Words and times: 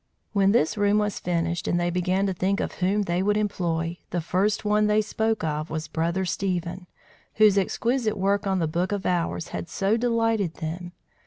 When 0.33 0.51
this 0.51 0.79
room 0.79 0.97
was 0.97 1.19
finished, 1.19 1.67
and 1.67 1.79
they 1.79 1.91
began 1.91 2.25
to 2.25 2.33
think 2.33 2.59
of 2.59 2.71
whom 2.81 3.03
they 3.03 3.21
would 3.21 3.37
employ, 3.37 3.99
the 4.09 4.19
first 4.19 4.65
one 4.65 4.87
they 4.87 4.99
spoke 5.03 5.43
of 5.43 5.69
was 5.69 5.87
Brother 5.87 6.25
Stephen, 6.25 6.87
whose 7.35 7.55
exquisite 7.55 8.17
work 8.17 8.47
on 8.47 8.57
the 8.57 8.67
book 8.67 8.91
of 8.91 9.05
hours 9.05 9.49
had 9.49 9.69
so 9.69 9.97
delighted 9.97 10.55
them. 10.55 10.93